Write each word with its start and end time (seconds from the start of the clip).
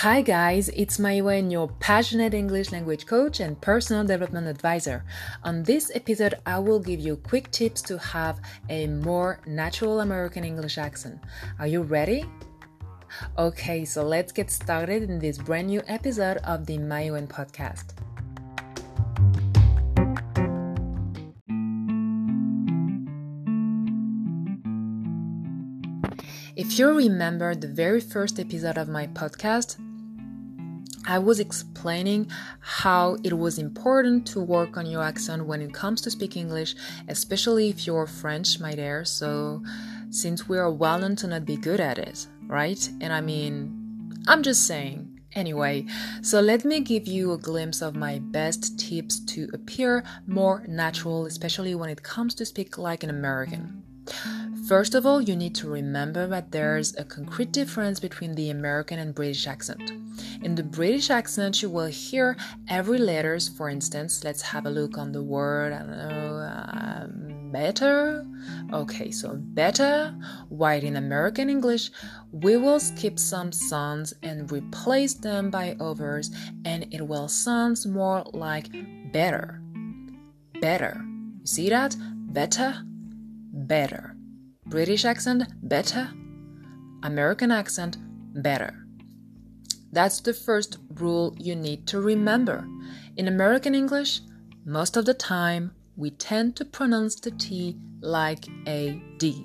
Hi 0.00 0.22
guys, 0.22 0.70
it's 0.70 0.96
Maiwen, 0.96 1.52
your 1.52 1.68
passionate 1.78 2.32
English 2.32 2.72
language 2.72 3.04
coach 3.04 3.38
and 3.38 3.60
personal 3.60 4.02
development 4.02 4.46
advisor. 4.46 5.04
On 5.44 5.62
this 5.62 5.90
episode, 5.94 6.36
I 6.46 6.58
will 6.58 6.80
give 6.80 7.00
you 7.00 7.16
quick 7.16 7.50
tips 7.50 7.82
to 7.82 7.98
have 7.98 8.40
a 8.70 8.86
more 8.86 9.40
natural 9.46 10.00
American 10.00 10.42
English 10.42 10.78
accent. 10.78 11.20
Are 11.58 11.66
you 11.66 11.82
ready? 11.82 12.24
Okay, 13.36 13.84
so 13.84 14.02
let's 14.02 14.32
get 14.32 14.50
started 14.50 15.02
in 15.02 15.18
this 15.18 15.36
brand 15.36 15.66
new 15.66 15.82
episode 15.86 16.38
of 16.44 16.64
the 16.64 16.78
Maiwen 16.78 17.28
podcast. 17.28 17.92
If 26.56 26.78
you 26.78 26.88
remember 26.88 27.54
the 27.54 27.68
very 27.68 28.00
first 28.00 28.40
episode 28.40 28.78
of 28.78 28.88
my 28.88 29.06
podcast, 29.08 29.76
I 31.06 31.18
was 31.18 31.40
explaining 31.40 32.30
how 32.60 33.16
it 33.24 33.36
was 33.36 33.58
important 33.58 34.26
to 34.28 34.40
work 34.40 34.76
on 34.76 34.86
your 34.86 35.02
accent 35.02 35.46
when 35.46 35.62
it 35.62 35.72
comes 35.72 36.00
to 36.02 36.10
speak 36.10 36.36
English, 36.36 36.74
especially 37.08 37.70
if 37.70 37.86
you're 37.86 38.06
French, 38.06 38.60
my 38.60 38.74
dear. 38.74 39.04
So, 39.04 39.62
since 40.10 40.48
we 40.48 40.58
are 40.58 40.70
well 40.70 40.98
known 40.98 41.16
to 41.16 41.26
not 41.26 41.46
be 41.46 41.56
good 41.56 41.80
at 41.80 41.98
it, 41.98 42.26
right? 42.46 42.88
And 43.00 43.12
I 43.12 43.20
mean, 43.20 44.14
I'm 44.28 44.42
just 44.42 44.66
saying. 44.66 45.20
Anyway, 45.32 45.86
so 46.22 46.40
let 46.40 46.64
me 46.64 46.80
give 46.80 47.06
you 47.06 47.32
a 47.32 47.38
glimpse 47.38 47.82
of 47.82 47.94
my 47.94 48.18
best 48.18 48.78
tips 48.80 49.20
to 49.20 49.48
appear 49.52 50.02
more 50.26 50.64
natural, 50.66 51.24
especially 51.24 51.74
when 51.76 51.88
it 51.88 52.02
comes 52.02 52.34
to 52.34 52.44
speak 52.44 52.78
like 52.78 53.04
an 53.04 53.10
American. 53.10 53.84
First 54.66 54.94
of 54.94 55.06
all, 55.06 55.20
you 55.20 55.36
need 55.36 55.54
to 55.56 55.68
remember 55.68 56.26
that 56.26 56.50
there's 56.50 56.96
a 56.96 57.04
concrete 57.04 57.52
difference 57.52 58.00
between 58.00 58.34
the 58.34 58.50
American 58.50 58.98
and 58.98 59.14
British 59.14 59.46
accent. 59.46 59.92
In 60.42 60.54
the 60.54 60.62
British 60.62 61.10
accent, 61.10 61.62
you 61.62 61.70
will 61.70 61.86
hear 61.86 62.36
every 62.68 62.98
letters. 62.98 63.48
For 63.48 63.68
instance, 63.68 64.24
let's 64.24 64.42
have 64.42 64.66
a 64.66 64.70
look 64.70 64.98
on 64.98 65.12
the 65.12 65.22
word. 65.22 65.72
I 65.72 65.78
don't 65.78 65.90
know, 65.90 66.36
uh, 66.36 67.06
better. 67.52 68.26
Okay, 68.72 69.10
so 69.10 69.34
better. 69.36 70.14
While 70.48 70.82
in 70.82 70.96
American 70.96 71.50
English, 71.50 71.90
we 72.32 72.56
will 72.56 72.80
skip 72.80 73.18
some 73.18 73.52
sounds 73.52 74.14
and 74.22 74.50
replace 74.50 75.14
them 75.14 75.50
by 75.50 75.76
others, 75.80 76.30
and 76.64 76.86
it 76.90 77.06
will 77.06 77.28
sound 77.28 77.78
more 77.86 78.24
like 78.32 78.68
better. 79.12 79.60
Better. 80.60 81.02
You 81.40 81.46
see 81.46 81.68
that? 81.70 81.96
Better. 82.32 82.82
Better. 83.52 84.16
British 84.66 85.04
accent, 85.04 85.44
better. 85.62 86.08
American 87.02 87.50
accent, 87.50 87.96
better. 88.42 88.79
That's 89.92 90.20
the 90.20 90.34
first 90.34 90.78
rule 90.94 91.34
you 91.38 91.56
need 91.56 91.86
to 91.88 92.00
remember. 92.00 92.66
In 93.16 93.28
American 93.28 93.74
English, 93.74 94.20
most 94.64 94.96
of 94.96 95.04
the 95.04 95.14
time, 95.14 95.72
we 95.96 96.10
tend 96.10 96.56
to 96.56 96.64
pronounce 96.64 97.16
the 97.16 97.32
T 97.32 97.76
like 98.00 98.46
a 98.66 99.02
D. 99.18 99.44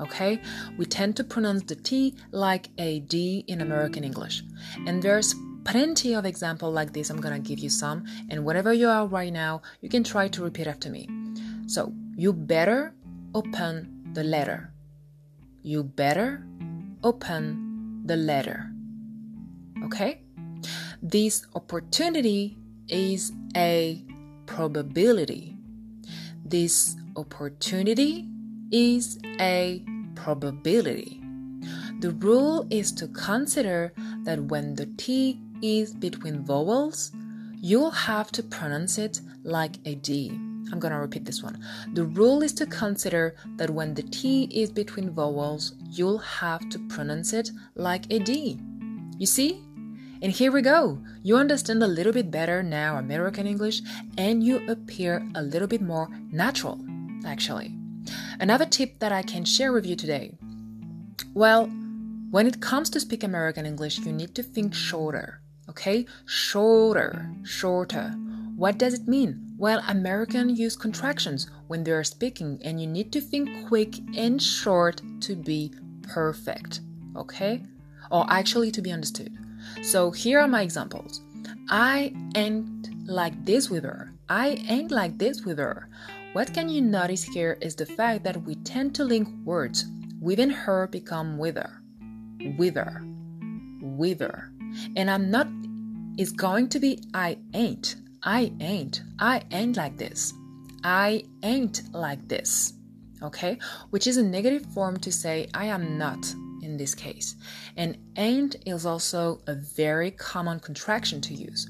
Okay? 0.00 0.40
We 0.76 0.84
tend 0.84 1.16
to 1.16 1.24
pronounce 1.24 1.62
the 1.64 1.74
T 1.74 2.14
like 2.30 2.68
a 2.78 3.00
D 3.00 3.44
in 3.48 3.60
American 3.60 4.04
English. 4.04 4.42
And 4.86 5.02
there's 5.02 5.34
plenty 5.64 6.14
of 6.14 6.24
examples 6.24 6.74
like 6.74 6.92
this. 6.92 7.10
I'm 7.10 7.20
gonna 7.20 7.40
give 7.40 7.58
you 7.58 7.70
some. 7.70 8.04
And 8.30 8.44
whatever 8.44 8.72
you 8.72 8.88
are 8.88 9.06
right 9.06 9.32
now, 9.32 9.62
you 9.80 9.88
can 9.88 10.04
try 10.04 10.28
to 10.28 10.42
repeat 10.42 10.66
after 10.66 10.90
me. 10.90 11.08
So, 11.66 11.92
you 12.16 12.32
better 12.32 12.94
open 13.34 14.10
the 14.12 14.24
letter. 14.24 14.72
You 15.62 15.82
better 15.82 16.46
open 17.02 18.02
the 18.06 18.16
letter. 18.16 18.70
Okay? 19.84 20.22
This 21.02 21.46
opportunity 21.54 22.58
is 22.88 23.32
a 23.56 24.02
probability. 24.46 25.56
This 26.44 26.96
opportunity 27.16 28.26
is 28.70 29.18
a 29.40 29.84
probability. 30.14 31.20
The 32.00 32.10
rule 32.12 32.66
is 32.70 32.92
to 32.92 33.08
consider 33.08 33.92
that 34.24 34.40
when 34.44 34.74
the 34.74 34.86
T 34.96 35.40
is 35.62 35.92
between 35.92 36.44
vowels, 36.44 37.12
you'll 37.60 37.90
have 37.90 38.30
to 38.32 38.42
pronounce 38.42 38.98
it 38.98 39.20
like 39.42 39.76
a 39.84 39.96
D. 39.96 40.30
I'm 40.70 40.78
gonna 40.78 41.00
repeat 41.00 41.24
this 41.24 41.42
one. 41.42 41.58
The 41.94 42.04
rule 42.04 42.42
is 42.42 42.52
to 42.54 42.66
consider 42.66 43.34
that 43.56 43.70
when 43.70 43.94
the 43.94 44.02
T 44.02 44.44
is 44.52 44.70
between 44.70 45.10
vowels, 45.10 45.74
you'll 45.90 46.18
have 46.18 46.68
to 46.70 46.78
pronounce 46.88 47.32
it 47.32 47.50
like 47.74 48.04
a 48.10 48.18
D. 48.18 48.60
You 49.18 49.26
see? 49.26 49.64
And 50.20 50.32
here 50.32 50.50
we 50.50 50.62
go. 50.62 50.98
You 51.22 51.36
understand 51.36 51.82
a 51.82 51.86
little 51.86 52.12
bit 52.12 52.30
better 52.30 52.62
now 52.62 52.96
American 52.96 53.46
English 53.46 53.82
and 54.16 54.42
you 54.42 54.68
appear 54.68 55.24
a 55.34 55.42
little 55.42 55.68
bit 55.68 55.80
more 55.80 56.08
natural, 56.32 56.80
actually. 57.24 57.74
Another 58.40 58.66
tip 58.66 58.98
that 58.98 59.12
I 59.12 59.22
can 59.22 59.44
share 59.44 59.72
with 59.72 59.86
you 59.86 59.94
today. 59.94 60.32
Well, 61.34 61.66
when 62.30 62.46
it 62.46 62.60
comes 62.60 62.90
to 62.90 63.00
speak 63.00 63.22
American 63.22 63.64
English, 63.64 63.98
you 63.98 64.12
need 64.12 64.34
to 64.34 64.42
think 64.42 64.74
shorter, 64.74 65.40
okay? 65.68 66.04
Shorter, 66.26 67.30
shorter. 67.44 68.10
What 68.56 68.76
does 68.76 68.94
it 68.94 69.06
mean? 69.06 69.54
Well, 69.56 69.82
Americans 69.88 70.58
use 70.58 70.76
contractions 70.76 71.48
when 71.68 71.84
they 71.84 71.92
are 71.92 72.04
speaking, 72.04 72.60
and 72.62 72.80
you 72.80 72.86
need 72.86 73.12
to 73.12 73.20
think 73.20 73.68
quick 73.68 73.94
and 74.16 74.42
short 74.42 75.00
to 75.20 75.36
be 75.36 75.72
perfect, 76.02 76.80
okay? 77.16 77.62
Or 78.10 78.26
actually 78.28 78.70
to 78.72 78.82
be 78.82 78.92
understood. 78.92 79.36
So 79.82 80.10
here 80.10 80.40
are 80.40 80.48
my 80.48 80.62
examples. 80.62 81.22
I 81.70 82.14
ain't 82.34 82.88
like 83.06 83.44
this 83.44 83.70
with 83.70 83.84
her. 83.84 84.12
I 84.28 84.62
ain't 84.68 84.90
like 84.90 85.18
this 85.18 85.44
with 85.44 85.58
her. 85.58 85.88
What 86.32 86.52
can 86.52 86.68
you 86.68 86.82
notice 86.82 87.24
here 87.24 87.58
is 87.60 87.74
the 87.74 87.86
fact 87.86 88.24
that 88.24 88.42
we 88.42 88.54
tend 88.56 88.94
to 88.96 89.04
link 89.04 89.28
words. 89.44 89.86
Within 90.20 90.50
her 90.50 90.86
become 90.86 91.38
with 91.38 91.56
her. 91.56 91.82
With 92.56 92.76
her. 92.76 93.02
With 93.80 94.20
her. 94.20 94.50
And 94.96 95.10
I'm 95.10 95.30
not, 95.30 95.48
it's 96.18 96.32
going 96.32 96.68
to 96.70 96.78
be 96.78 97.02
I 97.14 97.38
ain't. 97.54 97.96
I 98.22 98.52
ain't. 98.60 99.02
I 99.18 99.42
ain't 99.50 99.76
like 99.76 99.96
this. 99.96 100.34
I 100.84 101.24
ain't 101.42 101.82
like 101.92 102.28
this. 102.28 102.74
Okay? 103.22 103.58
Which 103.90 104.06
is 104.06 104.16
a 104.16 104.22
negative 104.22 104.66
form 104.74 104.98
to 104.98 105.10
say 105.10 105.48
I 105.54 105.66
am 105.66 105.98
not 105.98 106.34
this 106.78 106.94
case. 106.94 107.36
And 107.76 107.98
ain't 108.16 108.56
is 108.64 108.86
also 108.86 109.40
a 109.46 109.54
very 109.54 110.10
common 110.10 110.60
contraction 110.60 111.20
to 111.22 111.34
use. 111.34 111.68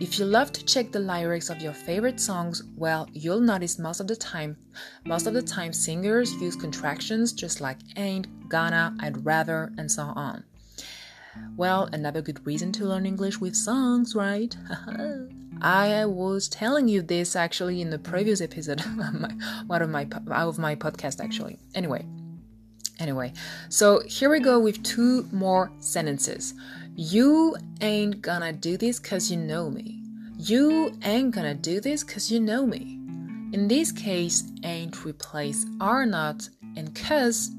If 0.00 0.18
you 0.18 0.24
love 0.24 0.52
to 0.52 0.64
check 0.64 0.92
the 0.92 1.00
lyrics 1.00 1.50
of 1.50 1.60
your 1.60 1.72
favorite 1.72 2.20
songs, 2.20 2.62
well, 2.76 3.08
you'll 3.12 3.40
notice 3.40 3.78
most 3.78 4.00
of 4.00 4.08
the 4.08 4.16
time, 4.16 4.56
most 5.04 5.26
of 5.26 5.34
the 5.34 5.42
time 5.42 5.72
singers 5.72 6.32
use 6.34 6.56
contractions 6.56 7.32
just 7.32 7.60
like 7.60 7.78
ain't, 7.96 8.48
gonna, 8.48 8.96
I'd 9.00 9.24
rather, 9.24 9.72
and 9.76 9.90
so 9.90 10.02
on. 10.02 10.44
Well, 11.56 11.88
another 11.92 12.22
good 12.22 12.46
reason 12.46 12.72
to 12.72 12.84
learn 12.86 13.06
English 13.06 13.38
with 13.38 13.56
songs, 13.56 14.14
right? 14.14 14.56
I 15.60 16.04
was 16.04 16.48
telling 16.48 16.86
you 16.88 17.02
this 17.02 17.34
actually 17.34 17.80
in 17.80 17.90
the 17.90 17.98
previous 17.98 18.40
episode 18.40 18.80
of 18.86 18.96
my, 18.96 19.30
one 19.66 19.82
of 19.82 19.90
my 19.90 20.06
of 20.30 20.58
my 20.58 20.74
podcast 20.74 21.22
actually. 21.22 21.58
Anyway, 21.74 22.06
anyway, 23.00 23.32
so 23.68 24.00
here 24.06 24.30
we 24.30 24.40
go 24.40 24.58
with 24.58 24.82
two 24.82 25.26
more 25.32 25.70
sentences. 25.80 26.54
You 26.94 27.56
ain't 27.80 28.22
gonna 28.22 28.52
do 28.52 28.76
this 28.76 28.98
cause 28.98 29.30
you 29.30 29.36
know 29.36 29.70
me. 29.70 30.02
You 30.38 30.92
ain't 31.02 31.34
gonna 31.34 31.54
do 31.54 31.80
this 31.80 32.02
cause 32.02 32.30
you 32.30 32.40
know 32.40 32.66
me. 32.66 32.98
In 33.52 33.68
this 33.68 33.92
case, 33.92 34.44
ain't 34.64 35.04
replace 35.04 35.66
are 35.80 36.04
not 36.04 36.48
and 36.76 36.94
cause 36.94 37.50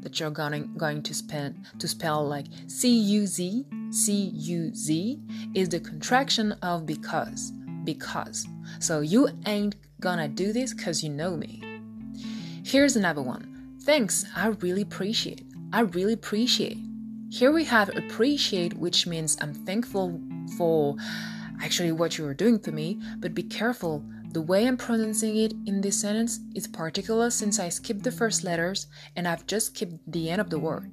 that 0.00 0.18
you're 0.18 0.30
going, 0.30 0.74
going 0.76 1.02
to, 1.02 1.14
spend, 1.14 1.64
to 1.78 1.88
spell 1.88 2.26
like 2.26 2.46
C-U-Z, 2.66 3.64
C-U-Z 3.90 5.20
is 5.54 5.68
the 5.68 5.80
contraction 5.80 6.52
of 6.62 6.86
because, 6.86 7.52
because. 7.84 8.46
So 8.80 9.00
you 9.00 9.28
ain't 9.46 9.76
gonna 10.00 10.28
do 10.28 10.52
this 10.52 10.74
because 10.74 11.02
you 11.02 11.10
know 11.10 11.36
me. 11.36 11.62
Here's 12.64 12.96
another 12.96 13.22
one. 13.22 13.51
Thanks, 13.84 14.24
I 14.36 14.46
really 14.60 14.82
appreciate. 14.82 15.42
I 15.72 15.80
really 15.80 16.12
appreciate. 16.12 16.78
Here 17.30 17.50
we 17.50 17.64
have 17.64 17.88
appreciate, 17.96 18.74
which 18.74 19.08
means 19.08 19.36
I'm 19.40 19.52
thankful 19.52 20.20
for 20.56 20.94
actually 21.60 21.90
what 21.90 22.16
you 22.16 22.24
are 22.26 22.34
doing 22.34 22.60
for 22.60 22.70
me, 22.70 23.00
but 23.18 23.34
be 23.34 23.42
careful 23.42 24.04
the 24.30 24.40
way 24.40 24.68
I'm 24.68 24.76
pronouncing 24.76 25.36
it 25.36 25.52
in 25.66 25.80
this 25.80 26.00
sentence 26.00 26.38
is 26.54 26.68
particular 26.68 27.28
since 27.30 27.58
I 27.58 27.70
skipped 27.70 28.04
the 28.04 28.12
first 28.12 28.44
letters 28.44 28.86
and 29.16 29.26
I've 29.26 29.48
just 29.48 29.74
skipped 29.74 29.98
the 30.06 30.30
end 30.30 30.40
of 30.40 30.50
the 30.50 30.60
word. 30.60 30.92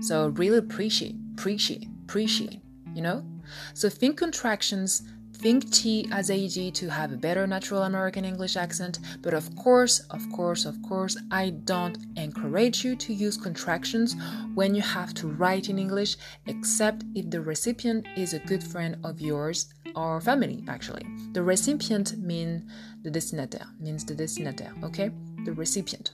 So 0.00 0.28
really 0.28 0.58
appreciate, 0.58 1.16
appreciate, 1.32 1.88
appreciate, 2.04 2.60
you 2.94 3.00
know? 3.00 3.24
So 3.72 3.88
think 3.88 4.18
contractions, 4.18 5.02
think 5.36 5.70
T 5.70 6.08
as 6.10 6.30
AG 6.30 6.70
to 6.72 6.88
have 6.88 7.12
a 7.12 7.16
better 7.16 7.46
natural 7.46 7.82
American 7.82 8.24
English 8.24 8.56
accent, 8.56 8.98
but 9.22 9.34
of 9.34 9.54
course, 9.56 10.00
of 10.10 10.22
course, 10.32 10.64
of 10.64 10.80
course, 10.82 11.16
I 11.30 11.50
don't 11.50 11.98
encourage 12.16 12.84
you 12.84 12.96
to 12.96 13.12
use 13.12 13.36
contractions 13.36 14.16
when 14.54 14.74
you 14.74 14.82
have 14.82 15.12
to 15.14 15.28
write 15.28 15.68
in 15.68 15.78
English, 15.78 16.16
except 16.46 17.04
if 17.14 17.30
the 17.30 17.40
recipient 17.40 18.06
is 18.16 18.32
a 18.32 18.38
good 18.40 18.64
friend 18.64 18.96
of 19.04 19.20
yours 19.20 19.72
or 19.94 20.20
family, 20.20 20.64
actually. 20.68 21.06
The 21.32 21.42
recipient 21.42 22.18
means 22.18 22.62
the 23.02 23.10
destinataire, 23.10 23.68
means 23.78 24.04
the 24.04 24.14
destinataire, 24.14 24.82
okay? 24.84 25.10
The 25.44 25.52
recipient. 25.52 26.12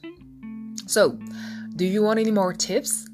So, 0.86 1.18
do 1.76 1.84
you 1.84 2.02
want 2.02 2.18
any 2.18 2.30
more 2.30 2.52
tips? 2.52 3.08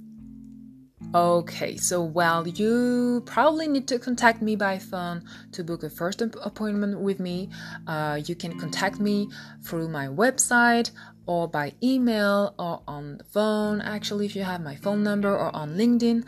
Okay, 1.15 1.79
so 1.79 2.03
well, 2.03 2.47
you 2.47 3.23
probably 3.25 3.67
need 3.67 3.89
to 3.89 3.99
contact 3.99 4.43
me 4.43 4.57
by 4.57 4.79
phone 4.79 5.25
to 5.53 5.65
book 5.65 5.83
a 5.83 5.89
first 5.89 6.21
appointment 6.21 7.01
with 7.01 7.19
me. 7.19 7.49
Uh, 7.87 8.21
you 8.27 8.35
can 8.35 8.59
contact 8.61 9.01
me 9.01 9.31
through 9.63 9.89
my 9.89 10.07
website 10.07 10.91
or 11.25 11.49
by 11.49 11.73
email 11.83 12.55
or 12.59 12.83
on 12.87 13.17
the 13.17 13.25
phone, 13.25 13.81
actually, 13.81 14.27
if 14.27 14.37
you 14.37 14.43
have 14.43 14.61
my 14.61 14.77
phone 14.77 15.03
number 15.03 15.35
or 15.35 15.55
on 15.57 15.77
LinkedIn. 15.77 16.27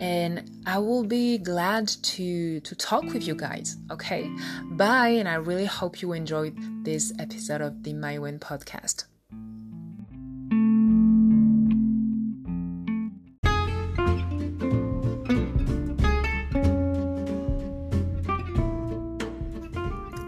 And 0.00 0.48
I 0.64 0.78
will 0.78 1.04
be 1.04 1.38
glad 1.38 1.88
to, 1.88 2.60
to 2.60 2.74
talk 2.76 3.02
with 3.12 3.26
you 3.26 3.34
guys. 3.34 3.76
Okay, 3.90 4.30
bye, 4.70 5.08
and 5.08 5.28
I 5.28 5.34
really 5.34 5.66
hope 5.66 6.00
you 6.00 6.12
enjoyed 6.12 6.56
this 6.84 7.12
episode 7.18 7.60
of 7.60 7.82
the 7.82 7.92
Maiwen 7.92 8.38
podcast. 8.38 9.06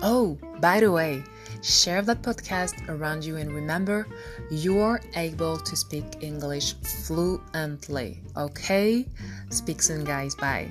Oh, 0.08 0.38
by 0.60 0.78
the 0.78 0.92
way, 0.92 1.24
share 1.62 2.00
that 2.02 2.22
podcast 2.22 2.78
around 2.88 3.24
you 3.24 3.38
and 3.38 3.50
remember, 3.50 4.06
you 4.52 4.78
are 4.78 5.00
able 5.16 5.58
to 5.58 5.74
speak 5.74 6.04
English 6.20 6.74
fluently. 6.78 8.22
Okay? 8.36 9.04
Speak 9.50 9.82
soon, 9.82 10.04
guys. 10.04 10.36
Bye. 10.36 10.70